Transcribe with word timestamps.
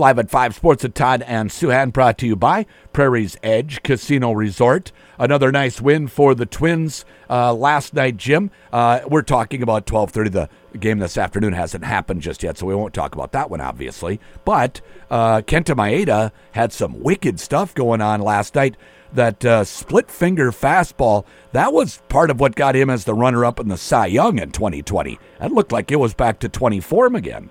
Live 0.00 0.18
at 0.18 0.30
5 0.30 0.54
Sports 0.54 0.82
at 0.86 0.94
Todd 0.94 1.22
and 1.26 1.50
Souhan, 1.50 1.92
brought 1.92 2.16
to 2.18 2.26
you 2.26 2.34
by 2.34 2.64
Prairie's 2.94 3.36
Edge 3.42 3.82
Casino 3.82 4.32
Resort. 4.32 4.92
Another 5.18 5.52
nice 5.52 5.78
win 5.78 6.08
for 6.08 6.34
the 6.34 6.46
Twins 6.46 7.04
uh, 7.28 7.52
last 7.52 7.92
night, 7.92 8.16
Jim. 8.16 8.50
Uh, 8.72 9.00
we're 9.06 9.20
talking 9.20 9.62
about 9.62 9.84
12:30. 9.84 10.48
The 10.72 10.78
game 10.78 11.00
this 11.00 11.18
afternoon 11.18 11.52
hasn't 11.52 11.84
happened 11.84 12.22
just 12.22 12.42
yet, 12.42 12.56
so 12.56 12.64
we 12.64 12.74
won't 12.74 12.94
talk 12.94 13.14
about 13.14 13.32
that 13.32 13.50
one, 13.50 13.60
obviously. 13.60 14.20
But 14.46 14.80
uh, 15.10 15.42
Kenta 15.42 15.76
Maeda 15.76 16.32
had 16.52 16.72
some 16.72 17.02
wicked 17.02 17.38
stuff 17.38 17.74
going 17.74 18.00
on 18.00 18.22
last 18.22 18.54
night. 18.54 18.78
That 19.12 19.44
uh, 19.44 19.64
split 19.64 20.10
finger 20.10 20.50
fastball, 20.50 21.26
that 21.52 21.74
was 21.74 22.00
part 22.08 22.30
of 22.30 22.40
what 22.40 22.54
got 22.54 22.74
him 22.74 22.88
as 22.88 23.04
the 23.04 23.12
runner 23.12 23.44
up 23.44 23.60
in 23.60 23.68
the 23.68 23.76
Cy 23.76 24.06
Young 24.06 24.38
in 24.38 24.50
2020. 24.50 25.18
That 25.40 25.52
looked 25.52 25.72
like 25.72 25.92
it 25.92 25.96
was 25.96 26.14
back 26.14 26.38
to 26.38 26.48
20 26.48 26.80
form 26.80 27.14
again. 27.14 27.50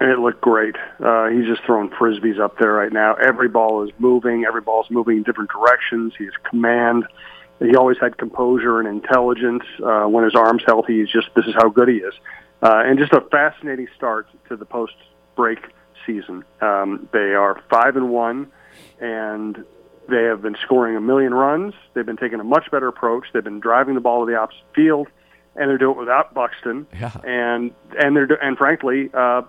And 0.00 0.10
it 0.10 0.18
looked 0.20 0.40
great. 0.40 0.76
Uh, 1.04 1.28
he's 1.28 1.46
just 1.46 1.64
throwing 1.64 1.90
frisbees 1.90 2.38
up 2.38 2.58
there 2.58 2.72
right 2.72 2.92
now. 2.92 3.14
Every 3.14 3.48
ball 3.48 3.82
is 3.82 3.90
moving. 3.98 4.44
Every 4.46 4.60
ball 4.60 4.84
is 4.84 4.90
moving 4.90 5.18
in 5.18 5.22
different 5.24 5.50
directions. 5.50 6.12
He 6.16 6.24
has 6.24 6.34
command. 6.48 7.04
He 7.58 7.74
always 7.74 7.98
had 8.00 8.16
composure 8.16 8.78
and 8.78 8.86
intelligence. 8.86 9.64
Uh, 9.82 10.04
when 10.04 10.22
his 10.22 10.36
arm's 10.36 10.62
healthy, 10.64 11.00
he's 11.00 11.10
just 11.10 11.28
this 11.34 11.46
is 11.46 11.54
how 11.54 11.68
good 11.68 11.88
he 11.88 11.96
is. 11.96 12.14
Uh, 12.62 12.82
and 12.84 12.98
just 12.98 13.12
a 13.12 13.20
fascinating 13.20 13.88
start 13.96 14.28
to 14.48 14.56
the 14.56 14.64
post 14.64 14.94
break 15.34 15.58
season. 16.06 16.44
Um, 16.60 17.08
they 17.12 17.34
are 17.34 17.60
five 17.68 17.96
and 17.96 18.10
one, 18.10 18.52
and 19.00 19.64
they 20.08 20.22
have 20.24 20.42
been 20.42 20.56
scoring 20.64 20.96
a 20.96 21.00
million 21.00 21.34
runs. 21.34 21.74
They've 21.94 22.06
been 22.06 22.16
taking 22.16 22.40
a 22.40 22.44
much 22.44 22.70
better 22.70 22.88
approach. 22.88 23.26
They've 23.32 23.44
been 23.44 23.60
driving 23.60 23.94
the 23.94 24.00
ball 24.00 24.24
to 24.24 24.30
the 24.30 24.38
opposite 24.38 24.62
field, 24.74 25.08
and 25.56 25.68
they're 25.68 25.78
doing 25.78 25.96
it 25.96 26.00
without 26.00 26.34
Buxton. 26.34 26.86
Yeah. 26.98 27.12
And 27.24 27.72
and 27.98 28.16
they're 28.16 28.42
and 28.42 28.56
frankly, 28.56 29.10
uh, 29.12 29.42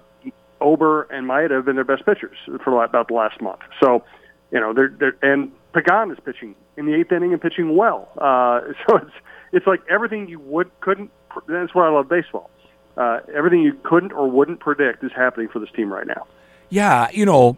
Ober 0.62 1.04
and 1.04 1.27
Maeda 1.27 1.52
have 1.52 1.66
been 1.66 1.76
their 1.76 1.84
best 1.84 2.05
pitchers 2.05 2.38
for 2.63 2.84
about 2.84 3.08
the 3.08 3.13
last 3.13 3.41
month. 3.41 3.59
So, 3.81 4.04
you 4.52 4.59
know, 4.59 4.73
they're, 4.73 4.90
they're 4.99 5.16
and 5.22 5.52
Pagan 5.73 6.12
is 6.12 6.18
pitching 6.24 6.55
in 6.77 6.85
the 6.85 6.96
eighth 6.96 7.12
inning 7.12 7.34
and 7.34 7.41
pitching 7.41 7.76
well. 7.76 8.10
Uh, 8.18 8.62
so 8.88 8.98
it's 8.98 9.16
it's 9.51 9.68
like 9.68 9.82
everything 9.90 10.27
you 10.27 10.40
would 10.40 10.70
couldn't. 10.82 11.12
That's 11.48 11.74
why 11.74 11.88
I 11.88 11.91
love 11.91 12.10
baseball. 12.10 12.49
Uh, 12.98 13.20
everything 13.34 13.62
you 13.62 13.79
couldn't 13.84 14.12
or 14.12 14.29
wouldn't 14.29 14.60
predict 14.60 15.04
is 15.04 15.12
happening 15.16 15.48
for 15.48 15.60
this 15.60 15.70
team 15.76 15.91
right 15.91 16.07
now. 16.07 16.27
Yeah, 16.70 17.10
you 17.12 17.26
know, 17.26 17.57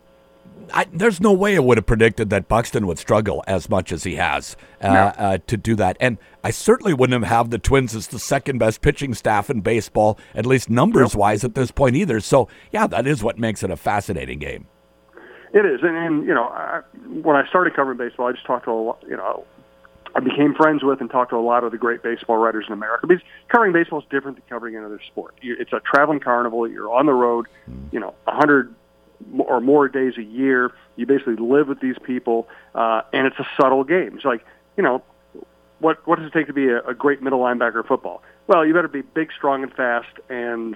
I, 0.73 0.85
there's 0.93 1.19
no 1.19 1.33
way 1.33 1.57
I 1.57 1.59
would 1.59 1.77
have 1.77 1.85
predicted 1.85 2.29
that 2.29 2.47
Buxton 2.47 2.87
would 2.87 2.97
struggle 2.97 3.43
as 3.45 3.69
much 3.69 3.91
as 3.91 4.03
he 4.05 4.15
has 4.15 4.55
uh, 4.81 4.87
No. 4.87 4.99
uh, 5.17 5.37
to 5.47 5.57
do 5.57 5.75
that. 5.75 5.97
And 5.99 6.17
I 6.45 6.51
certainly 6.51 6.93
wouldn't 6.93 7.25
have 7.25 7.49
the 7.49 7.57
Twins 7.59 7.93
as 7.93 8.07
the 8.07 8.19
second 8.19 8.57
best 8.57 8.81
pitching 8.81 9.13
staff 9.13 9.49
in 9.49 9.61
baseball, 9.61 10.17
at 10.33 10.45
least 10.45 10.69
numbers 10.69 11.13
wise 11.13 11.43
at 11.43 11.55
this 11.55 11.71
point 11.71 11.97
either. 11.97 12.21
So, 12.21 12.47
yeah, 12.71 12.87
that 12.87 13.05
is 13.05 13.21
what 13.21 13.37
makes 13.37 13.63
it 13.63 13.69
a 13.71 13.75
fascinating 13.75 14.39
game. 14.39 14.67
It 15.53 15.65
is, 15.65 15.81
and, 15.83 15.97
and 15.97 16.25
you 16.25 16.33
know, 16.33 16.45
I, 16.45 16.81
when 17.21 17.35
I 17.35 17.45
started 17.49 17.75
covering 17.75 17.97
baseball, 17.97 18.27
I 18.27 18.31
just 18.31 18.45
talked 18.45 18.63
to 18.65 18.71
a 18.71 18.73
lot, 18.73 19.03
you 19.05 19.17
know, 19.17 19.45
I 20.15 20.21
became 20.21 20.55
friends 20.55 20.83
with 20.83 21.01
and 21.01 21.09
talked 21.09 21.31
to 21.31 21.37
a 21.37 21.39
lot 21.41 21.65
of 21.65 21.73
the 21.73 21.77
great 21.77 22.01
baseball 22.01 22.37
writers 22.37 22.65
in 22.67 22.73
America. 22.73 23.07
Because 23.07 23.23
covering 23.49 23.73
baseball 23.73 23.99
is 23.99 24.05
different 24.09 24.37
than 24.37 24.45
covering 24.47 24.77
another 24.77 25.01
sport. 25.05 25.35
It's 25.41 25.73
a 25.73 25.81
traveling 25.81 26.21
carnival. 26.21 26.65
You're 26.69 26.91
on 26.93 27.05
the 27.05 27.13
road, 27.13 27.47
you 27.91 27.99
know, 27.99 28.13
a 28.27 28.31
hundred 28.31 28.73
or 29.39 29.61
more 29.61 29.87
days 29.87 30.17
a 30.17 30.23
year. 30.23 30.71
You 30.95 31.05
basically 31.05 31.35
live 31.35 31.67
with 31.67 31.79
these 31.79 31.97
people, 32.03 32.47
uh, 32.75 33.01
and 33.13 33.27
it's 33.27 33.39
a 33.39 33.47
subtle 33.59 33.83
game. 33.83 34.15
It's 34.15 34.25
like, 34.25 34.45
you 34.77 34.83
know, 34.83 35.03
what 35.79 36.05
what 36.07 36.19
does 36.19 36.27
it 36.27 36.33
take 36.33 36.47
to 36.47 36.53
be 36.53 36.69
a, 36.69 36.81
a 36.81 36.93
great 36.93 37.21
middle 37.21 37.39
linebacker 37.39 37.77
in 37.77 37.83
football? 37.83 38.21
Well, 38.47 38.65
you 38.65 38.73
better 38.73 38.87
be 38.87 39.01
big, 39.01 39.31
strong, 39.35 39.63
and 39.63 39.73
fast, 39.73 40.09
and 40.29 40.75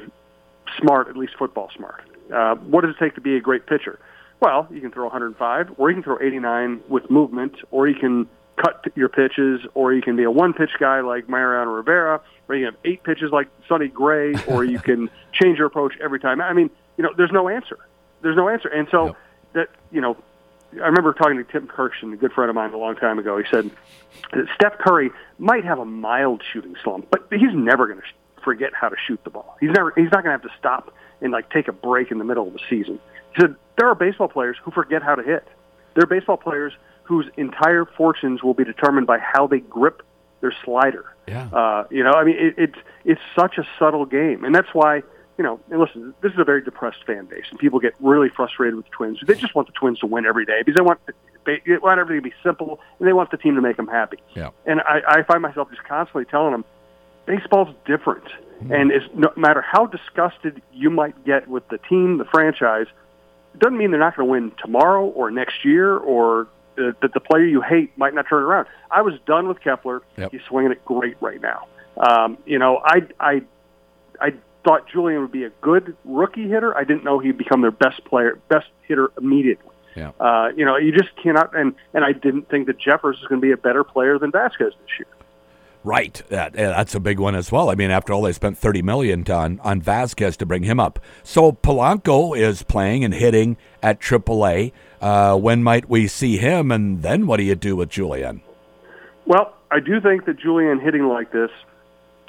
smart, 0.80 1.08
at 1.08 1.18
least 1.18 1.34
football 1.38 1.70
smart. 1.76 2.04
Uh, 2.34 2.56
what 2.56 2.82
does 2.82 2.96
it 2.96 3.00
take 3.00 3.16
to 3.16 3.22
be 3.22 3.36
a 3.36 3.42
great 3.42 3.68
pitcher? 3.68 4.00
Well, 4.40 4.68
you 4.72 4.82
can 4.82 4.92
throw 4.92 5.06
105, 5.06 5.76
or 5.78 5.90
you 5.90 5.96
can 5.96 6.04
throw 6.04 6.20
89 6.20 6.82
with 6.90 7.10
movement, 7.10 7.56
or 7.72 7.88
you 7.88 7.96
can 7.96 8.28
cut 8.58 8.86
your 8.96 9.10
pitches, 9.10 9.62
or 9.74 9.94
you 9.94 10.02
can 10.02 10.16
be 10.16 10.24
a 10.24 10.32
one-pitch 10.32 10.72
guy 10.80 11.02
like 11.02 11.30
Mariano 11.30 11.72
Rivera, 11.72 12.22
or 12.48 12.56
you 12.56 12.66
can 12.66 12.74
have 12.74 12.82
eight 12.86 13.04
pitches 13.04 13.32
like 13.32 13.48
Sonny 13.68 13.88
Gray, 13.88 14.34
or 14.48 14.64
you 14.64 14.80
can 14.90 15.10
change 15.34 15.58
your 15.58 15.68
approach 15.68 15.94
every 16.02 16.20
time. 16.20 16.42
I 16.42 16.54
mean, 16.54 16.70
you 16.98 17.04
know, 17.04 17.12
there's 17.16 17.32
no 17.32 17.50
answer. 17.50 17.78
There's 18.26 18.36
no 18.36 18.50
answer, 18.50 18.70
and 18.70 18.88
so 18.90 19.06
Yep. 19.06 19.16
that 19.54 19.68
you 19.92 20.02
know, 20.02 20.18
I 20.74 20.88
remember 20.88 21.14
talking 21.14 21.38
to 21.38 21.44
Tim 21.44 21.68
Kurkjian, 21.68 22.12
a 22.12 22.18
good 22.18 22.34
friend 22.34 22.50
of 22.50 22.56
mine, 22.56 22.74
a 22.74 22.78
long 22.78 22.96
time 22.96 23.20
ago. 23.20 23.38
He 23.38 23.44
said 23.52 23.70
that 24.34 24.48
Steph 24.56 24.80
Curry 24.80 25.12
might 25.38 25.64
have 25.64 25.78
a 25.78 25.86
mild 25.86 26.42
shooting 26.52 26.76
slump, 26.84 27.08
but 27.12 27.28
he's 27.32 27.54
never 27.54 27.86
going 27.86 28.00
to 28.00 28.06
forget 28.44 28.74
how 28.74 28.90
to 28.90 28.96
shoot 29.08 29.24
the 29.24 29.30
ball. 29.30 29.58
He's 29.60 29.70
never. 29.70 29.94
He's 29.96 30.12
not 30.12 30.24
going 30.24 30.38
to 30.38 30.42
have 30.42 30.42
to 30.42 30.58
stop 30.58 30.92
and 31.22 31.32
like 31.32 31.52
take 31.52 31.68
a 31.68 31.72
break 31.72 32.10
in 32.10 32.18
the 32.18 32.24
middle 32.26 32.48
of 32.48 32.54
the 32.54 32.60
season. 32.68 33.00
He 33.36 33.42
said 33.42 33.56
there 33.78 33.88
are 33.88 33.96
baseball 33.96 34.28
players 34.28 34.58
who 34.64 34.72
forget 34.72 35.04
how 35.04 35.14
to 35.14 35.22
hit. 35.22 35.48
There 35.94 36.04
are 36.04 36.08
baseball 36.08 36.38
players 36.38 36.74
whose 37.04 37.28
entire 37.38 37.86
fortunes 37.86 38.42
will 38.42 38.56
be 38.56 38.64
determined 38.64 39.06
by 39.06 39.20
how 39.20 39.46
they 39.46 39.60
grip 39.60 40.02
their 40.42 40.54
slider. 40.64 41.06
Yeah. 41.28 41.48
Uh, 41.54 41.86
you 41.92 42.04
know, 42.04 42.14
I 42.14 42.24
mean, 42.24 42.38
it, 42.40 42.56
it's 42.58 42.80
it's 43.06 43.22
such 43.38 43.60
a 43.60 43.68
subtle 43.78 44.06
game, 44.08 44.44
and 44.44 44.54
that's 44.56 44.74
why 44.74 45.04
you 45.38 45.44
know. 45.44 45.60
And 45.70 45.80
listen, 45.80 46.14
this 46.22 46.32
is 46.34 46.40
a 46.40 46.44
very 46.44 46.62
depressed 46.62 47.04
fan 47.06 47.26
base, 47.26 47.46
and 47.50 47.60
people 47.60 47.80
get 47.80 47.94
really 48.00 48.30
frustrated 48.30 48.76
with 48.76 48.86
the 48.86 48.92
Twins. 48.92 49.20
They 49.26 49.36
just 49.36 49.56
want 49.56 49.68
the 49.68 49.74
Twins 49.74 50.00
to 50.00 50.08
win 50.08 50.26
every 50.26 50.46
day 50.46 50.62
because 50.64 50.76
they 50.78 50.84
want 50.84 51.00
they 51.46 51.62
want 51.78 52.00
everything 52.00 52.24
to 52.24 52.30
be 52.30 52.36
simple, 52.44 52.80
and 53.00 53.08
they 53.08 53.14
want 53.14 53.32
the 53.32 53.38
team 53.38 53.56
to 53.56 53.62
make 53.62 53.78
them 53.78 53.88
happy. 53.88 54.18
Yeah. 54.36 54.52
And 54.66 54.82
I, 54.82 55.02
I 55.08 55.24
find 55.24 55.42
myself 55.42 55.70
just 55.70 55.84
constantly 55.84 56.26
telling 56.26 56.52
them, 56.52 56.66
baseball's 57.26 57.74
different, 57.86 58.26
and 58.70 58.92
it's 58.92 59.06
no 59.14 59.32
matter 59.36 59.62
how 59.62 59.86
disgusted 59.86 60.62
you 60.74 60.90
might 60.90 61.26
get 61.26 61.48
with 61.48 61.68
the 61.70 61.78
team, 61.78 62.18
the 62.18 62.26
franchise, 62.26 62.88
it 63.54 63.60
doesn't 63.60 63.78
mean 63.78 63.92
they're 63.92 64.00
not 64.00 64.16
going 64.16 64.28
to 64.28 64.32
win 64.32 64.52
tomorrow 64.62 65.06
or 65.06 65.32
next 65.32 65.64
year 65.64 65.98
or 65.98 66.48
uh, 66.78 66.92
that 67.02 67.14
the 67.14 67.20
player 67.20 67.46
you 67.46 67.62
hate 67.62 67.98
might 67.98 68.14
not 68.14 68.28
turn 68.28 68.44
around. 68.44 68.68
I 68.92 69.02
was 69.02 69.14
done 69.26 69.48
with 69.48 69.62
Kepler. 69.62 70.02
Yep. 70.18 70.32
He's 70.32 70.42
swinging 70.48 70.72
it 70.72 70.84
great 70.84 71.16
right 71.22 71.42
now. 71.42 71.68
Um, 71.98 72.38
you 72.46 72.60
know, 72.60 72.82
I, 72.84 73.08
I, 73.20 73.42
I 74.20 74.34
thought 74.66 74.90
Julien 74.92 75.22
would 75.22 75.32
be 75.32 75.46
a 75.46 75.52
good 75.62 75.96
rookie 76.04 76.50
hitter. 76.50 76.76
I 76.76 76.84
didn't 76.84 77.04
know 77.04 77.20
he'd 77.20 77.38
become 77.38 77.62
their 77.62 77.72
best 77.72 78.04
player, 78.04 78.40
best 78.50 78.68
hitter 78.88 79.12
immediately. 79.18 79.72
Yeah. 79.96 80.12
Uh, 80.20 80.50
you 80.56 80.66
know, 80.66 80.76
you 80.76 80.92
just 80.92 81.16
cannot, 81.16 81.58
and 81.58 81.74
and 81.94 82.04
I 82.04 82.12
didn't 82.12 82.50
think 82.50 82.68
that 82.68 82.78
Jeffers 82.78 83.18
is 83.18 83.28
going 83.28 83.40
to 83.40 83.46
be 83.46 83.54
a 83.54 83.58
better 83.58 83.84
player 83.84 84.20
than 84.20 84.32
Vázquez 84.32 84.72
this 84.72 85.00
year. 85.00 85.08
Right, 85.86 86.20
that, 86.30 86.54
that's 86.54 86.96
a 86.96 87.00
big 87.00 87.20
one 87.20 87.36
as 87.36 87.52
well. 87.52 87.70
I 87.70 87.76
mean, 87.76 87.92
after 87.92 88.12
all, 88.12 88.24
they 88.24 88.34
spent 88.34 88.58
thirty 88.58 88.82
million 88.82 89.24
on 89.32 89.60
on 89.62 89.82
Vázquez 89.82 90.36
to 90.38 90.46
bring 90.46 90.64
him 90.64 90.80
up. 90.80 91.00
So 91.24 91.54
Polanco 91.54 92.38
is 92.38 92.64
playing 92.64 93.06
and 93.06 93.14
hitting 93.14 93.56
at 93.82 94.02
AAA. 94.02 94.74
Uh, 95.00 95.38
when 95.38 95.64
might 95.64 95.88
we 95.88 96.08
see 96.08 96.38
him? 96.38 96.72
And 96.72 97.04
then 97.04 97.28
what 97.28 97.38
do 97.38 97.44
you 97.44 97.56
do 97.56 97.76
with 97.76 97.90
Julien? 97.90 98.42
Well, 99.26 99.56
I 99.72 99.80
do 99.80 100.02
think 100.02 100.26
that 100.26 100.40
Julien 100.40 100.80
hitting 100.80 101.08
like 101.08 101.32
this 101.32 101.52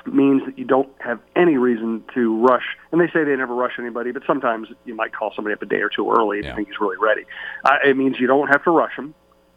means 0.06 0.44
that 0.46 0.58
you 0.58 0.64
don't 0.64 0.88
have 1.00 1.20
any 1.34 1.56
reason 1.56 2.04
to 2.14 2.36
rush. 2.46 2.64
And 2.92 3.00
they 3.00 3.06
say 3.08 3.24
they 3.24 3.36
never 3.36 3.54
rush 3.54 3.72
anybody, 3.78 4.12
but 4.12 4.22
sometimes 4.26 4.68
you 4.84 4.94
might 4.94 5.12
call 5.12 5.32
somebody 5.34 5.54
up 5.54 5.62
a 5.62 5.66
day 5.66 5.80
or 5.82 5.88
two 5.88 6.10
early 6.10 6.38
if 6.38 6.44
Yeah. 6.44 6.50
you 6.50 6.56
think 6.56 6.68
he's 6.68 6.80
really 6.80 6.96
ready. 7.00 7.24
Uh, 7.64 7.76
it 7.84 7.96
means 7.96 8.18
you 8.18 8.26
don't 8.26 8.48
have 8.48 8.62
to 8.64 8.70
rush 8.70 8.94
him. 8.96 9.14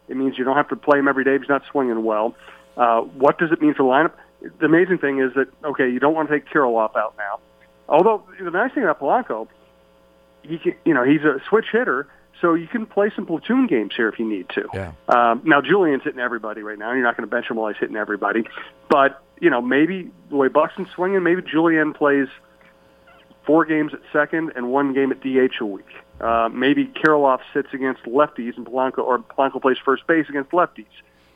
It 0.07 0.17
means 0.17 0.37
you 0.37 0.43
don't 0.43 0.55
have 0.57 0.69
to 0.69 0.75
play 0.75 0.97
him 0.99 1.07
every 1.07 1.23
day 1.23 1.35
if 1.35 1.41
he's 1.41 1.49
not 1.49 1.63
swinging 1.71 2.03
well. 2.03 2.35
Uh, 2.77 3.01
what 3.01 3.37
does 3.37 3.51
it 3.51 3.61
mean 3.61 3.73
for 3.73 3.83
the 3.83 3.89
lineup? 3.89 4.13
The 4.59 4.65
amazing 4.65 4.99
thing 4.99 5.19
is 5.19 5.33
that 5.35 5.47
okay, 5.63 5.89
you 5.89 5.99
don't 5.99 6.13
want 6.15 6.29
to 6.29 6.33
take 6.39 6.49
Kirilloff 6.49 6.95
out 6.95 7.13
now. 7.17 7.39
Although 7.87 8.23
the 8.41 8.49
nice 8.51 8.73
thing 8.73 8.83
about 8.83 8.99
Polanco, 8.99 9.47
he 10.43 10.57
can, 10.57 10.73
you 10.85 10.93
know, 10.93 11.03
he's 11.03 11.21
a 11.23 11.41
switch 11.49 11.65
hitter, 11.71 12.07
so 12.39 12.53
you 12.53 12.67
can 12.67 12.85
play 12.85 13.11
some 13.15 13.25
platoon 13.25 13.67
games 13.67 13.93
here 13.95 14.07
if 14.07 14.17
you 14.17 14.25
need 14.25 14.47
to. 14.49 14.67
Yeah. 14.73 14.91
Um, 15.09 15.41
now 15.43 15.59
Julien's 15.61 16.03
hitting 16.03 16.21
everybody 16.21 16.61
right 16.63 16.77
now. 16.79 16.93
You're 16.93 17.03
not 17.03 17.17
going 17.17 17.27
to 17.27 17.35
bench 17.35 17.49
him 17.49 17.57
while 17.57 17.67
he's 17.71 17.79
hitting 17.79 17.97
everybody, 17.97 18.45
but 18.89 19.21
you 19.39 19.49
know 19.49 19.61
maybe 19.61 20.09
the 20.29 20.35
way 20.35 20.47
Buxton's 20.47 20.89
swinging, 20.95 21.23
maybe 21.23 21.41
Julien 21.41 21.93
plays 21.93 22.27
four 23.45 23.65
games 23.65 23.93
at 23.93 24.01
second 24.13 24.51
and 24.55 24.71
one 24.71 24.93
game 24.93 25.11
at 25.11 25.21
DH 25.21 25.61
a 25.61 25.65
week. 25.65 25.87
Uh, 26.21 26.49
maybe 26.51 26.85
Kirilloff 26.85 27.39
sits 27.53 27.69
against 27.73 28.03
lefties 28.03 28.57
and 28.57 28.65
Polanco, 28.65 28.99
or 28.99 29.19
Polanco 29.19 29.61
plays 29.61 29.77
first 29.83 30.05
base 30.05 30.27
against 30.29 30.51
lefties. 30.51 30.85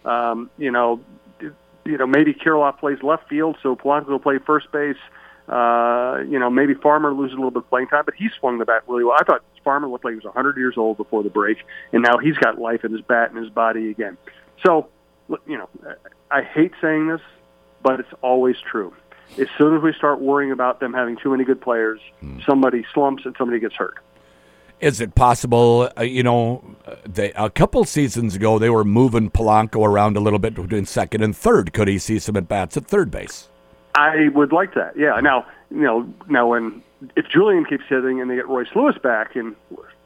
Um, 0.06 0.50
you 0.58 0.72
know, 0.72 1.00
you 1.40 1.98
know 1.98 2.06
maybe 2.06 2.34
Kirilloff 2.34 2.80
plays 2.80 3.02
left 3.02 3.30
field, 3.30 3.58
so 3.64 3.76
Polanco 3.76 4.10
will 4.10 4.20
play 4.20 4.38
first 4.40 4.72
base. 4.72 4.98
Uh, 5.48 6.24
you 6.30 6.40
know, 6.40 6.50
maybe 6.50 6.74
Farmer 6.74 7.14
loses 7.14 7.34
a 7.34 7.38
little 7.38 7.52
bit 7.52 7.64
of 7.64 7.70
playing 7.70 7.88
time, 7.88 8.04
but 8.06 8.14
he 8.14 8.30
swung 8.40 8.60
the 8.60 8.66
bat 8.66 8.84
really 8.88 9.04
well. 9.04 9.18
I 9.20 9.24
thought 9.24 9.44
Farmer 9.64 9.88
looked 9.88 10.06
like 10.06 10.12
he 10.12 10.16
was 10.16 10.26
100 10.26 10.58
years 10.58 10.76
old 10.78 10.98
before 10.98 11.24
the 11.24 11.30
break, 11.30 11.58
and 11.92 12.02
now 12.02 12.18
he's 12.18 12.38
got 12.38 12.60
life 12.60 12.86
in 12.86 12.92
his 12.92 13.02
bat 13.02 13.32
and 13.32 13.44
his 13.44 13.50
body 13.50 13.90
again. 13.90 14.18
So, 14.66 14.88
you 15.46 15.58
know, 15.58 15.70
I 16.32 16.44
hate 16.44 16.72
saying 16.82 17.08
this, 17.08 17.22
but 17.84 18.00
it's 18.00 18.14
always 18.22 18.56
true. 18.60 18.94
As 19.38 19.48
soon 19.58 19.76
as 19.76 19.82
we 19.82 19.94
start 19.94 20.20
worrying 20.20 20.52
about 20.52 20.80
them 20.80 20.94
having 20.94 21.18
too 21.18 21.32
many 21.32 21.44
good 21.44 21.62
players, 21.62 22.00
somebody 22.46 22.86
slumps 22.94 23.26
and 23.26 23.36
somebody 23.38 23.60
gets 23.60 23.76
hurt. 23.76 23.96
Is 24.80 25.00
it 25.00 25.16
possible? 25.16 25.90
Uh, 25.98 26.02
you 26.02 26.24
know, 26.24 26.64
uh, 26.86 26.96
they, 27.06 27.32
a 27.34 27.50
couple 27.50 27.84
seasons 27.86 28.36
ago 28.36 28.60
they 28.60 28.70
were 28.70 28.84
moving 28.84 29.32
Polanco 29.32 29.86
around 29.88 30.18
a 30.18 30.20
little 30.20 30.40
bit 30.40 30.56
between 30.56 30.86
second 30.86 31.24
and 31.24 31.36
third. 31.36 31.74
Could 31.74 31.88
he 31.88 31.98
see 31.98 32.20
some 32.20 32.36
at 32.36 32.48
bats 32.48 32.76
at 32.76 32.86
third 32.86 33.10
base? 33.10 33.50
I 33.96 34.28
would 34.34 34.52
like 34.52 34.74
that. 34.74 34.98
Yeah. 34.98 35.20
Now, 35.22 35.46
you 35.72 35.82
know, 35.82 36.14
now 36.28 36.48
when 36.48 36.84
if 37.16 37.28
Julien 37.30 37.66
keeps 37.66 37.86
hitting 37.88 38.20
and 38.20 38.30
they 38.30 38.36
get 38.36 38.48
Royce 38.48 38.68
Lewis 38.76 38.98
back 39.02 39.36
in 39.36 39.56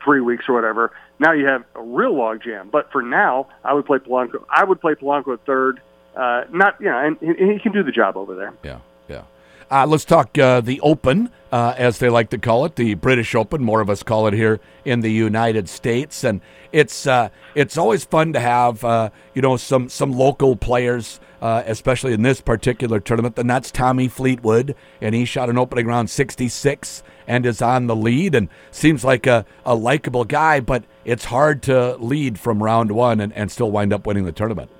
three 0.03 0.21
weeks 0.21 0.45
or 0.47 0.53
whatever. 0.53 0.91
Now 1.19 1.33
you 1.33 1.45
have 1.47 1.63
a 1.75 1.81
real 1.81 2.15
log 2.15 2.41
jam. 2.44 2.69
But 2.71 2.91
for 2.91 3.01
now, 3.01 3.47
I 3.63 3.74
would 3.74 3.85
play 3.85 3.97
Polanco. 3.97 4.45
I 4.50 4.63
would 4.63 4.79
play 4.79 4.94
Polanco 4.94 5.33
at 5.33 5.45
third. 5.45 5.81
Uh, 6.17 6.45
not 6.51 6.75
you 6.79 6.87
know, 6.87 6.97
and, 6.97 7.21
and 7.21 7.51
he 7.51 7.59
can 7.59 7.71
do 7.71 7.83
the 7.83 7.91
job 7.91 8.17
over 8.17 8.33
there. 8.33 8.53
Yeah, 8.63 8.79
yeah. 9.07 9.23
Uh, 9.69 9.85
let's 9.85 10.05
talk 10.05 10.35
uh, 10.37 10.61
the 10.61 10.81
Open, 10.81 11.29
uh, 11.51 11.75
as 11.77 11.99
they 11.99 12.09
like 12.09 12.31
to 12.31 12.39
call 12.39 12.65
it, 12.65 12.75
the 12.75 12.95
British 12.95 13.35
Open. 13.35 13.63
More 13.63 13.81
of 13.81 13.89
us 13.89 14.01
call 14.01 14.25
it 14.25 14.33
here 14.33 14.59
in 14.83 15.01
the 15.01 15.11
United 15.11 15.69
States, 15.69 16.23
and 16.23 16.41
it's 16.71 17.05
uh, 17.05 17.29
it's 17.53 17.77
always 17.77 18.03
fun 18.03 18.33
to 18.33 18.39
have 18.39 18.83
uh, 18.83 19.11
you 19.35 19.43
know 19.43 19.57
some 19.57 19.89
some 19.89 20.11
local 20.11 20.55
players, 20.55 21.19
especially 21.39 22.13
in 22.13 22.23
this 22.23 22.41
particular 22.41 22.99
tournament. 22.99 23.37
And 23.37 23.47
that's 23.47 23.69
Tommy 23.69 24.07
Fleetwood, 24.07 24.73
and 24.99 25.13
he 25.13 25.23
shot 25.23 25.51
an 25.51 25.59
opening 25.59 25.85
round 25.85 26.09
66 26.09 27.03
and 27.27 27.45
is 27.45 27.61
on 27.61 27.85
the 27.85 27.95
lead, 27.95 28.33
and 28.33 28.49
seems 28.71 29.03
like 29.03 29.27
a, 29.27 29.45
a 29.65 29.75
likable 29.75 30.23
guy. 30.23 30.61
But 30.61 30.83
it's 31.05 31.25
hard 31.25 31.61
to 31.63 31.95
lead 31.97 32.39
from 32.39 32.63
round 32.63 32.91
one 32.91 33.19
and, 33.19 33.31
and 33.33 33.51
still 33.51 33.69
wind 33.69 33.93
up 33.93 34.07
winning 34.07 34.25
the 34.25 34.31
tournament. 34.31 34.71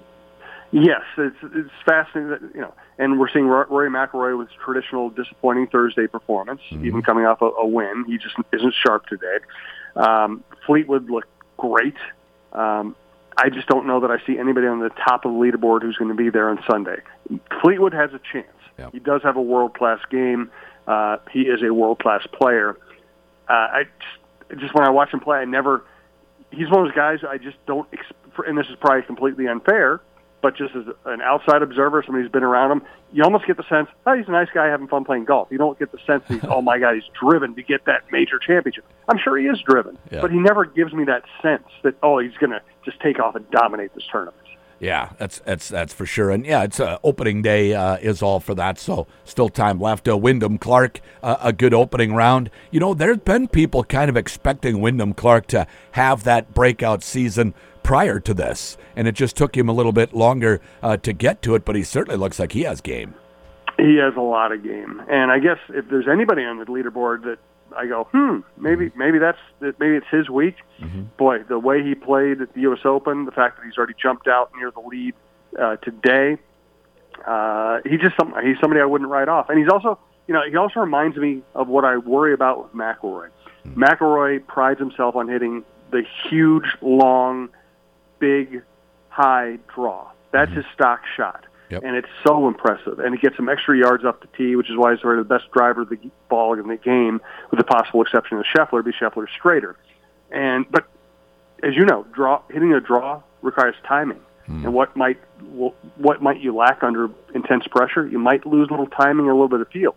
Yes, 0.72 1.02
it's 1.18 1.38
it's 1.44 1.70
fascinating 1.86 2.30
that 2.30 2.42
you 2.54 2.62
know, 2.62 2.74
and 2.98 3.20
we're 3.20 3.30
seeing 3.30 3.48
Rory 3.48 3.90
McIlroy 3.90 4.38
with 4.38 4.50
traditional 4.64 5.10
disappointing 5.10 5.68
Thursday 5.68 6.08
performance, 6.08 6.62
mm-hmm. 6.70 6.86
even 6.86 7.02
coming 7.02 7.26
off 7.26 7.42
a, 7.42 7.46
a, 7.46 7.66
win. 7.66 8.04
He 8.06 8.18
just 8.18 8.36
isn't 8.52 8.74
sharp 8.86 9.06
today. 9.08 9.38
Um, 9.96 10.44
Fleetwood 10.66 11.10
looked 11.10 11.30
great. 11.56 11.96
Um, 12.52 12.96
I 13.38 13.50
just 13.50 13.68
don't 13.68 13.88
know 13.88 14.02
that 14.02 14.12
I 14.12 14.18
see 14.26 14.38
anybody 14.38 14.68
on 14.68 14.80
the 14.80 14.90
top 14.90 15.24
of 15.24 15.32
the 15.32 15.38
leaderboard 15.38 15.84
who's 15.84 15.96
going 15.96 16.10
to 16.10 16.16
be 16.18 16.30
there 16.30 16.50
on 16.50 16.60
Sunday. 16.70 16.98
Fleetwood 17.62 17.94
has 17.94 18.10
a 18.14 18.20
chance. 18.32 18.48
Yep. 18.78 18.94
He 18.94 19.00
does 19.00 19.22
have 19.24 19.38
a 19.38 19.42
world 19.42 19.74
class 19.74 20.00
game. 20.10 20.52
Uh, 20.86 21.18
he 21.32 21.42
is 21.42 21.62
a 21.64 21.74
world 21.74 22.00
class 22.00 22.28
player. 22.34 22.78
Uh, 23.48 23.54
I 23.54 23.84
just, 24.50 24.62
just 24.62 24.76
when 24.76 24.84
I 24.84 24.90
watch 24.90 25.14
him 25.14 25.22
play, 25.22 25.38
I 25.38 25.46
never. 25.46 25.86
He's 26.52 26.70
one 26.70 26.82
of 26.82 26.88
those 26.88 26.96
guys 26.96 27.20
I 27.28 27.38
just 27.38 27.58
don't. 27.66 27.88
And 28.46 28.58
this 28.58 28.68
is 28.68 28.76
probably 28.80 29.04
completely 29.04 29.48
unfair 29.48 30.02
but 30.42 30.56
just 30.56 30.76
as 30.76 30.86
an 31.06 31.22
outside 31.22 31.62
observer, 31.62 32.04
somebody 32.06 32.24
who's 32.24 32.32
been 32.32 32.44
around 32.44 32.72
him, 32.72 32.82
you 33.12 33.24
almost 33.24 33.48
get 33.48 33.58
the 33.58 33.68
sense, 33.70 33.90
oh, 34.06 34.16
he's 34.16 34.28
a 34.28 34.32
nice 34.32 34.50
guy 34.54 34.68
having 34.68 34.88
fun 34.88 35.04
playing 35.04 35.26
golf. 35.26 35.48
You 35.50 35.58
don't 35.58 35.78
get 35.80 35.92
the 35.92 35.98
sense 36.06 36.24
that 36.28 36.42
he's, 36.42 36.44
oh 36.50 36.62
my 36.62 36.78
God, 36.78 36.96
he's 36.96 37.10
driven 37.20 37.56
to 37.56 37.64
get 37.64 37.86
that 37.86 38.04
major 38.12 38.38
championship. 38.40 38.86
I'm 39.08 39.18
sure 39.18 39.38
he 39.38 39.48
is 39.48 39.60
driven, 39.62 39.98
yeah. 40.12 40.22
but 40.22 40.32
he 40.32 40.38
never 40.38 40.66
gives 40.66 40.94
me 40.94 41.06
that 41.06 41.24
sense 41.42 41.68
that, 41.84 41.96
oh, 42.04 42.20
he's 42.20 42.36
going 42.40 42.52
to 42.52 42.62
just 42.86 43.00
take 43.00 43.20
off 43.20 43.36
and 43.36 43.50
dominate 43.52 43.94
this 43.96 44.04
tournament. 44.12 44.44
Yeah, 44.80 45.10
that's 45.18 45.40
that's 45.40 45.70
that's 45.70 45.92
for 45.92 46.06
sure, 46.06 46.30
and 46.30 46.46
yeah, 46.46 46.62
it's 46.62 46.80
uh, 46.80 47.00
opening 47.04 47.42
day 47.42 47.74
uh, 47.74 47.96
is 47.96 48.22
all 48.22 48.40
for 48.40 48.54
that. 48.54 48.78
So 48.78 49.08
still 49.24 49.50
time 49.50 49.80
left. 49.80 50.08
Uh, 50.08 50.16
Wyndham 50.16 50.60
Clark, 50.60 51.00
uh, 51.24 51.38
a 51.42 51.52
good 51.52 51.74
opening 51.74 52.14
round. 52.14 52.52
You 52.70 52.80
know, 52.80 52.94
there's 52.94 53.18
been 53.18 53.48
people 53.48 53.84
kind 53.84 54.08
of 54.08 54.16
expecting 54.16 54.80
Wyndham 54.80 55.16
Clark 55.16 55.48
to 55.48 55.66
have 55.94 56.26
that 56.26 56.54
breakout 56.54 57.02
season 57.02 57.56
prior 57.88 58.20
to 58.20 58.34
this, 58.34 58.78
and 58.98 59.08
it 59.08 59.14
just 59.14 59.38
took 59.38 59.56
him 59.56 59.70
a 59.70 59.72
little 59.72 59.94
bit 59.94 60.14
longer 60.14 60.60
uh, 60.84 60.98
to 60.98 61.14
get 61.14 61.42
to 61.42 61.56
it. 61.56 61.64
But 61.64 61.78
he 61.78 61.84
certainly 61.84 62.18
looks 62.18 62.38
like 62.38 62.52
he 62.52 62.64
has 62.64 62.82
game. 62.82 63.16
He 63.78 63.96
has 63.96 64.14
a 64.18 64.22
lot 64.22 64.52
of 64.52 64.62
game, 64.62 65.02
and 65.10 65.32
I 65.32 65.40
guess 65.40 65.58
if 65.70 65.88
there's 65.90 66.08
anybody 66.08 66.44
on 66.44 66.58
the 66.58 66.66
leaderboard 66.66 67.24
that 67.24 67.38
I 67.76 67.88
go, 67.88 68.04
hmm, 68.12 68.40
maybe 68.58 68.88
mm-hmm. 68.88 69.00
maybe 69.00 69.20
that's 69.20 69.38
maybe 69.62 69.96
it's 69.96 70.08
his 70.12 70.30
week. 70.30 70.56
Mm-hmm. 70.82 71.04
Boy, 71.18 71.44
the 71.44 71.58
way 71.58 71.82
he 71.82 71.96
played 71.96 72.42
at 72.42 72.54
the 72.54 72.62
U.S. 72.62 72.80
Open, 72.84 73.24
the 73.24 73.32
fact 73.32 73.58
that 73.58 73.66
he's 73.66 73.78
already 73.78 73.96
jumped 74.02 74.28
out 74.28 74.52
near 74.58 74.70
the 74.70 74.82
lead 74.82 75.14
uh, 75.58 75.78
today, 75.78 76.38
uh, 77.26 77.80
he 77.86 77.98
just 77.98 78.18
some, 78.18 78.34
he's 78.44 78.60
somebody 78.60 78.82
I 78.82 78.86
wouldn't 78.86 79.10
write 79.10 79.30
off, 79.30 79.50
and 79.50 79.58
he's 79.58 79.70
also 79.70 79.98
you 80.28 80.34
know 80.34 80.42
he 80.50 80.58
also 80.58 80.82
reminds 80.82 81.16
me 81.16 81.42
of 81.56 81.70
what 81.70 81.86
I 81.86 81.96
worry 81.98 82.34
about 82.34 82.64
with 82.64 82.74
McIlroy. 82.74 83.30
Mm-hmm. 83.66 83.82
McIlroy 83.82 84.46
prides 84.46 84.80
himself 84.80 85.16
on 85.16 85.30
hitting 85.30 85.64
the 85.92 86.04
huge, 86.30 86.66
long, 86.82 87.50
big, 88.20 88.64
high 89.10 89.60
draw. 89.74 90.12
That's 90.32 90.50
mm-hmm. 90.50 90.58
his 90.58 90.66
stock 90.74 91.02
shot. 91.16 91.46
Yep. 91.70 91.84
And 91.84 91.98
it's 91.98 92.08
so 92.26 92.48
impressive. 92.48 93.00
And 93.00 93.14
he 93.14 93.20
gets 93.20 93.36
some 93.36 93.50
extra 93.50 93.78
yards 93.78 94.06
up 94.06 94.22
the 94.22 94.28
tee, 94.38 94.56
which 94.56 94.70
is 94.70 94.78
why 94.78 94.94
he's 94.94 95.02
sort 95.02 95.20
of 95.20 95.28
the 95.28 95.34
best 95.34 95.52
driver 95.52 95.82
of 95.82 95.90
the 95.90 95.98
ball 96.30 96.54
in 96.58 96.68
the 96.68 96.78
game, 96.78 97.20
with 97.52 97.58
the 97.58 97.66
possible 97.66 98.02
exception 98.02 98.38
of 98.38 98.46
Scheffler, 98.46 98.84
be 98.86 98.92
Scheffler 98.92 99.26
straighter. 99.38 99.76
And 100.32 100.66
but 100.72 100.86
as 101.64 101.76
you 101.76 101.86
know, 101.86 102.06
draw 102.14 102.42
hitting 102.50 102.74
a 102.74 102.80
draw 102.80 103.22
requires 103.42 103.76
timing. 103.86 104.22
Mm. 104.48 104.66
And 104.66 104.74
what 104.74 104.96
might 104.96 105.20
what 105.98 106.22
might 106.22 106.40
you 106.40 106.56
lack 106.56 106.84
under 106.84 107.10
intense 107.36 107.68
pressure? 107.68 108.08
You 108.08 108.20
might 108.20 108.46
lose 108.46 108.70
a 108.70 108.72
little 108.72 108.88
timing, 108.88 109.26
or 109.26 109.32
a 109.32 109.34
little 109.34 109.50
bit 109.50 109.62
of 109.62 109.68
feel. 109.68 109.96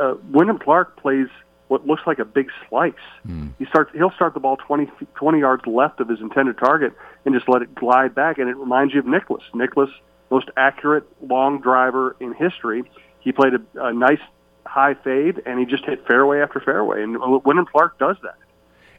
Uh, 0.00 0.14
Wyndham 0.30 0.58
Clark 0.58 0.96
plays 0.96 1.28
what 1.72 1.86
looks 1.86 2.02
like 2.06 2.18
a 2.18 2.24
big 2.26 2.50
slice. 2.68 2.92
Mm. 3.26 3.52
He 3.58 3.64
starts 3.64 3.90
he'll 3.94 4.10
start 4.10 4.34
the 4.34 4.40
ball 4.40 4.58
20, 4.58 4.90
20 5.14 5.38
yards 5.38 5.66
left 5.66 6.00
of 6.00 6.08
his 6.08 6.20
intended 6.20 6.58
target 6.58 6.92
and 7.24 7.34
just 7.34 7.48
let 7.48 7.62
it 7.62 7.74
glide 7.74 8.14
back 8.14 8.36
and 8.36 8.50
it 8.50 8.56
reminds 8.58 8.92
you 8.92 9.00
of 9.00 9.06
Nicklaus. 9.06 9.42
Nicklaus, 9.54 9.88
most 10.30 10.50
accurate 10.54 11.04
long 11.22 11.62
driver 11.62 12.14
in 12.20 12.34
history. 12.34 12.84
He 13.20 13.32
played 13.32 13.54
a, 13.54 13.86
a 13.86 13.94
nice 13.94 14.20
high 14.66 14.92
fade 14.92 15.40
and 15.46 15.58
he 15.58 15.64
just 15.64 15.86
hit 15.86 16.06
fairway 16.06 16.40
after 16.40 16.60
fairway 16.60 17.02
and 17.02 17.16
Wyndham 17.42 17.64
Clark 17.64 17.98
does 17.98 18.16
that. 18.22 18.36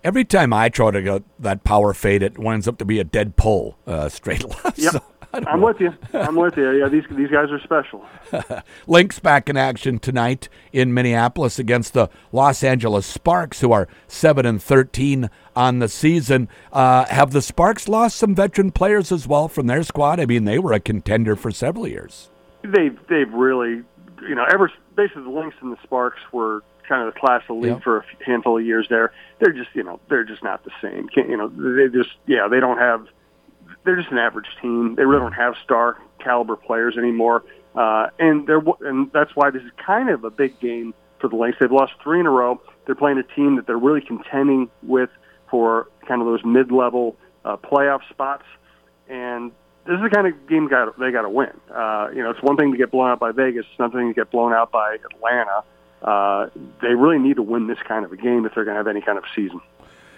Every 0.04 0.26
time 0.26 0.52
I 0.52 0.70
try 0.70 0.90
to 0.90 1.02
go 1.04 1.24
that 1.38 1.64
power 1.64 1.94
fade, 1.94 2.24
it 2.24 2.40
winds 2.40 2.68
up 2.68 2.80
to 2.80 2.86
be 2.86 3.00
a 3.00 3.04
dead 3.04 3.36
pull 3.36 3.78
uh, 3.86 4.10
straight 4.10 4.44
left. 4.50 4.80
Yep. 4.80 4.94
So 4.94 5.04
I'm 5.34 5.60
know. 5.60 5.66
with 5.66 5.80
you. 5.80 5.94
I'm 6.14 6.36
with 6.36 6.58
you. 6.58 6.72
Yeah, 6.72 6.88
these 6.90 7.06
these 7.10 7.30
guys 7.30 7.50
are 7.52 7.60
special. 7.60 8.06
Lynx 8.88 9.20
back 9.20 9.50
in 9.50 9.58
action 9.58 9.98
tonight 9.98 10.48
in 10.72 10.94
Minneapolis 10.94 11.58
against 11.58 11.94
the 11.94 12.10
Los 12.32 12.64
Angeles 12.64 13.06
Sparks, 13.06 13.62
who 13.62 13.72
are 13.72 13.88
seven 14.08 14.46
and 14.46 14.62
thirteen 14.62 15.30
on 15.56 15.80
the 15.80 15.88
season. 15.88 16.50
Uh, 16.72 17.06
have 17.06 17.32
the 17.32 17.42
Sparks 17.42 17.88
lost 17.88 18.18
some 18.18 18.36
veteran 18.36 18.72
players 18.72 19.12
as 19.12 19.28
well 19.28 19.48
from 19.48 19.68
their 19.68 19.84
squad? 19.84 20.20
I 20.20 20.26
mean, 20.26 20.46
they 20.46 20.60
were 20.60 20.74
a 20.74 20.80
contender 20.80 21.36
for 21.36 21.50
several 21.50 21.88
years. 21.88 22.30
They've 22.62 22.98
they've 23.08 23.34
really, 23.34 23.82
you 24.22 24.36
know, 24.36 24.46
ever 24.46 24.72
basically 24.96 25.24
the 25.24 25.30
Lynx 25.30 25.56
and 25.62 25.72
the 25.72 25.82
Sparks 25.84 26.20
were 26.32 26.64
kind 26.88 27.08
of 27.08 27.14
the 27.14 27.20
class 27.20 27.42
of 27.50 27.58
league 27.58 27.72
yep. 27.72 27.84
for 27.84 28.00
a 28.00 28.06
handful 28.26 28.58
of 28.58 28.66
years 28.66 28.88
there. 28.90 29.14
They're 29.40 29.54
just, 29.54 29.70
you 29.74 29.84
know, 29.84 30.00
they're 30.10 30.24
just 30.24 30.44
not 30.44 30.64
the 30.64 30.72
same. 30.82 31.08
Can't, 31.08 31.30
you 31.30 31.38
know, 31.38 31.48
they 31.48 31.88
just, 31.88 32.12
yeah, 32.28 32.48
they 32.48 32.60
don't 32.60 32.78
have 32.78 33.08
they're 33.84 33.96
just 33.96 34.12
an 34.12 34.18
average 34.18 34.48
team. 34.62 34.96
They 34.96 35.06
really 35.06 35.22
don't 35.22 35.34
have 35.34 35.56
star 35.64 35.98
caliber 36.20 36.56
players 36.56 36.98
anymore, 36.98 37.44
uh, 37.76 38.08
and 38.20 38.48
they're 38.48 38.62
and 38.82 39.12
that's 39.12 39.36
why 39.36 39.50
this 39.52 39.64
is 39.64 39.72
kind 39.84 40.10
of 40.10 40.24
a 40.24 40.30
big 40.30 40.60
game 40.60 40.94
for 41.20 41.28
the 41.28 41.36
Lynx. 41.36 41.58
They've 41.60 41.72
lost 41.72 41.94
three 42.02 42.20
in 42.20 42.26
a 42.26 42.32
row. 42.32 42.62
They're 42.86 42.96
playing 42.96 43.18
a 43.18 43.24
team 43.24 43.56
that 43.56 43.68
they're 43.68 43.78
really 43.78 44.02
contending 44.02 44.70
with 44.82 45.10
for 45.50 45.88
kind 46.08 46.22
of 46.22 46.28
those 46.28 46.44
mid-level 46.44 47.16
uh, 47.46 47.58
playoff 47.58 48.02
spots, 48.10 48.46
and 49.08 49.52
this 49.86 49.96
is 49.96 50.02
the 50.02 50.10
kind 50.10 50.28
of 50.28 50.48
game 50.48 50.68
got 50.68 50.98
they 51.00 51.12
got 51.12 51.24
to 51.24 51.30
win. 51.30 51.52
Uh, 51.74 52.10
you 52.14 52.24
know, 52.24 52.32
it's 52.32 52.42
one 52.42 52.58
thing 52.58 52.72
to 52.72 52.78
get 52.78 52.92
blown 52.92 53.10
out 53.10 53.20
by 53.20 53.32
Vegas, 53.32 53.66
it's 53.70 53.80
another 53.80 54.00
thing 54.00 54.08
to 54.08 54.14
get 54.14 54.32
blown 54.32 54.54
out 54.54 54.72
by 54.72 54.96
Atlanta. 54.96 55.64
Uh, 56.02 56.50
they 56.82 56.96
really 56.96 57.18
need 57.18 57.38
to 57.38 57.42
win 57.42 57.68
this 57.68 57.78
kind 57.88 58.04
of 58.04 58.12
a 58.12 58.18
game 58.18 58.46
if 58.46 58.54
they're 58.54 58.66
going 58.66 58.76
to 58.76 58.80
have 58.80 58.88
any 58.88 59.02
kind 59.02 59.18
of 59.18 59.24
season. 59.34 59.62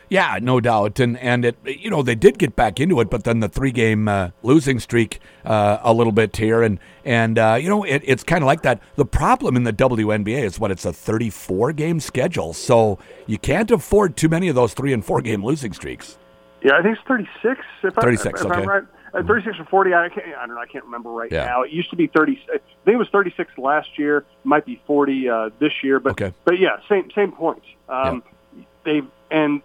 Yeah, 0.10 0.38
no 0.42 0.60
doubt, 0.60 1.00
and 1.00 1.18
and 1.18 1.46
it 1.46 1.58
you 1.66 1.90
know 1.90 2.04
they 2.04 2.16
did 2.16 2.38
get 2.38 2.56
back 2.56 2.80
into 2.80 3.00
it, 3.00 3.10
but 3.10 3.24
then 3.24 3.40
the 3.40 3.50
three 3.50 3.72
game 3.72 4.08
uh, 4.08 4.30
losing 4.44 4.80
streak 4.80 5.20
uh, 5.44 5.80
a 5.82 5.94
little 5.94 6.14
bit 6.14 6.36
here, 6.36 6.62
and 6.62 6.80
and 7.04 7.40
uh, 7.40 7.58
you 7.60 7.70
know 7.70 7.84
it, 7.84 8.02
it's 8.06 8.24
kind 8.24 8.44
of 8.44 8.46
like 8.46 8.62
that. 8.62 8.82
The 8.96 9.06
problem 9.06 9.56
in 9.56 9.64
the 9.64 9.74
WNBA 9.74 10.44
is 10.44 10.60
what 10.60 10.72
it's 10.72 10.86
a 10.86 10.94
34 10.94 11.74
game 11.74 12.00
schedule, 12.00 12.54
so 12.54 13.00
you 13.26 13.38
can't 13.38 13.72
afford 13.72 14.16
too 14.16 14.30
many 14.30 14.48
of 14.48 14.56
those 14.56 14.74
three 14.74 14.94
and 14.94 15.04
four 15.04 15.22
game 15.22 15.44
losing 15.44 15.74
streaks. 15.74 16.18
Yeah, 16.62 16.78
I 16.78 16.82
think 16.82 16.98
it's 16.98 17.08
36. 17.08 17.62
If 17.84 17.94
36, 17.94 18.42
I, 18.42 18.46
if 18.46 18.52
okay. 18.52 18.62
I'm 18.62 18.68
right. 18.68 18.84
Uh, 19.14 19.24
36 19.24 19.60
or 19.60 19.66
40. 19.66 19.94
I, 19.94 20.10
can't, 20.10 20.28
I 20.28 20.46
don't 20.46 20.56
know. 20.56 20.62
I 20.62 20.66
can't 20.66 20.84
remember 20.84 21.10
right 21.10 21.32
yeah. 21.32 21.46
now. 21.46 21.62
It 21.62 21.72
used 21.72 21.90
to 21.92 21.96
be 21.96 22.08
30. 22.08 22.42
I 22.50 22.58
think 22.58 22.96
it 22.96 22.98
was 22.98 23.08
36 23.10 23.58
last 23.58 23.98
year. 23.98 24.18
It 24.18 24.26
might 24.44 24.66
be 24.66 24.82
40 24.88 25.30
uh, 25.30 25.50
this 25.60 25.72
year. 25.84 26.00
But 26.00 26.12
okay. 26.14 26.34
but 26.44 26.60
yeah, 26.60 26.78
same 26.90 27.10
same 27.12 27.32
points. 27.32 27.66
Um, 27.88 28.24
yeah. 28.56 28.64
They 28.84 29.02
and 29.32 29.62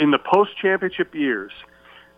in 0.00 0.10
the 0.10 0.18
post 0.18 0.56
championship 0.60 1.14
years, 1.14 1.52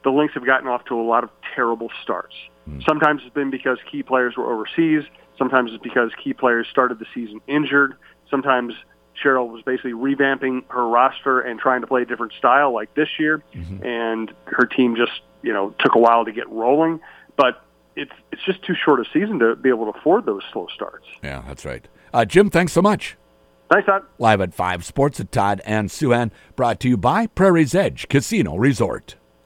the 0.04 0.10
Lynx 0.10 0.34
have 0.34 0.46
gotten 0.46 0.68
off 0.68 0.84
to 0.86 0.98
a 0.98 1.02
lot 1.02 1.24
of 1.24 1.30
terrible 1.54 1.90
starts. 2.02 2.34
Mm. 2.68 2.82
Sometimes 2.84 3.22
it's 3.24 3.34
been 3.34 3.50
because 3.50 3.78
key 3.90 4.02
players 4.02 4.36
were 4.36 4.50
overseas. 4.50 5.02
Sometimes 5.36 5.72
it's 5.72 5.82
because 5.82 6.12
key 6.22 6.32
players 6.32 6.66
started 6.70 6.98
the 6.98 7.06
season 7.12 7.40
injured. 7.46 7.96
Sometimes 8.30 8.74
Cheryl 9.22 9.50
was 9.50 9.62
basically 9.62 9.92
revamping 9.92 10.62
her 10.68 10.86
roster 10.86 11.40
and 11.40 11.58
trying 11.58 11.80
to 11.80 11.86
play 11.86 12.02
a 12.02 12.04
different 12.04 12.32
style 12.38 12.72
like 12.72 12.94
this 12.94 13.08
year, 13.18 13.42
mm-hmm. 13.54 13.84
and 13.84 14.32
her 14.46 14.64
team 14.64 14.96
just 14.96 15.20
you 15.42 15.52
know 15.52 15.74
took 15.80 15.94
a 15.94 15.98
while 15.98 16.24
to 16.24 16.32
get 16.32 16.48
rolling. 16.48 17.00
But 17.36 17.64
it's 17.96 18.12
it's 18.30 18.42
just 18.44 18.62
too 18.62 18.74
short 18.74 19.00
a 19.00 19.04
season 19.12 19.38
to 19.40 19.56
be 19.56 19.68
able 19.68 19.92
to 19.92 19.98
afford 19.98 20.24
those 20.24 20.42
slow 20.52 20.68
starts. 20.74 21.06
Yeah, 21.22 21.42
that's 21.46 21.64
right. 21.64 21.86
Uh, 22.14 22.24
Jim, 22.24 22.48
thanks 22.48 22.72
so 22.72 22.82
much. 22.82 23.16
Thanks, 23.72 23.86
Todd. 23.86 24.02
Live 24.18 24.42
at 24.42 24.52
5 24.52 24.84
Sports 24.84 25.18
at 25.18 25.32
Todd 25.32 25.62
and 25.64 25.88
Souhan, 25.88 26.30
brought 26.56 26.78
to 26.80 26.90
you 26.90 26.98
by 26.98 27.26
Prairie's 27.26 27.74
Edge 27.74 28.06
Casino 28.08 28.56
Resort. 28.56 29.16